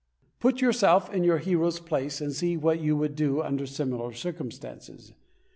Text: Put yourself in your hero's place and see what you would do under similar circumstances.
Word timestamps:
Put 0.39 0.61
yourself 0.61 1.13
in 1.13 1.23
your 1.23 1.37
hero's 1.37 1.79
place 1.79 2.21
and 2.21 2.33
see 2.33 2.57
what 2.57 2.79
you 2.81 2.97
would 2.97 3.13
do 3.15 3.43
under 3.43 3.67
similar 3.67 4.11
circumstances. 4.13 5.13